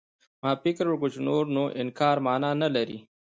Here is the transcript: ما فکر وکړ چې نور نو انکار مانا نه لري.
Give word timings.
ما 0.41 0.51
فکر 0.63 0.85
وکړ 0.89 1.09
چې 1.13 1.19
نور 1.27 1.43
نو 1.55 1.63
انکار 1.81 2.17
مانا 2.25 2.51
نه 2.63 2.67
لري. 2.75 2.99